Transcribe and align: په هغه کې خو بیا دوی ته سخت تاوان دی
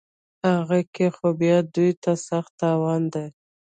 په 0.39 0.47
هغه 0.57 0.79
کې 0.93 1.07
خو 1.15 1.27
بیا 1.41 1.57
دوی 1.75 1.91
ته 2.03 2.11
سخت 2.27 2.51
تاوان 2.61 3.01
دی 3.13 3.27